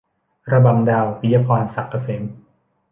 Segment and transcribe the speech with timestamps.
[0.51, 2.21] ระบำดาว- ปิยะพร ศักดิ์เกษม